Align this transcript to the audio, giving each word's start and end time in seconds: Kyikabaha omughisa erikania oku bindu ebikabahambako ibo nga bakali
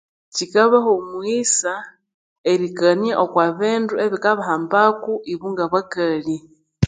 Kyikabaha 0.35 0.89
omughisa 0.99 1.73
erikania 2.51 3.15
oku 3.23 3.37
bindu 3.59 3.93
ebikabahambako 4.05 5.11
ibo 5.33 5.45
nga 5.51 5.65
bakali 5.73 6.37